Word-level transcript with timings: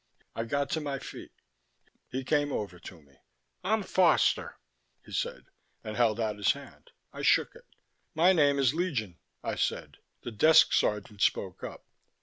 I 0.33 0.45
got 0.45 0.71
to 0.71 0.81
my 0.81 0.97
feet. 0.97 1.31
He 2.09 2.23
came 2.23 2.51
over 2.51 2.79
to 2.79 3.03
me. 3.03 3.17
"I'm 3.63 3.83
Foster," 3.83 4.57
he 5.05 5.11
said, 5.11 5.45
and 5.83 5.95
held 5.95 6.19
out 6.19 6.37
his 6.37 6.53
hand. 6.53 6.89
I 7.13 7.21
shook 7.21 7.53
it. 7.53 7.67
"My 8.15 8.33
name 8.33 8.57
is 8.57 8.73
Legion," 8.73 9.19
I 9.43 9.53
said. 9.53 9.97
The 10.23 10.31
desk 10.31 10.73
sergeant 10.73 11.21
spoke 11.21 11.63
up. 11.63 11.85